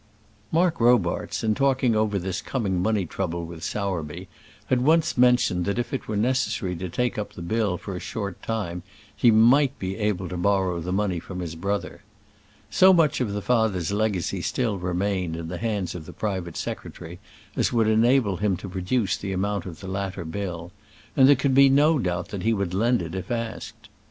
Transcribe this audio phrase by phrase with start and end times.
[0.51, 4.27] Mark Robarts, in talking over this coming money trouble with Sowerby,
[4.65, 7.99] had once mentioned that if it were necessary to take up the bill for a
[7.99, 8.81] short time
[9.15, 12.01] he might be able to borrow the money from his brother.
[12.71, 17.19] So much of the father's legacy still remained in the hands of the private secretary
[17.55, 20.71] as would enable him to produce the amount of the latter bill,
[21.15, 23.87] and there could be no doubt that he would lend it if asked.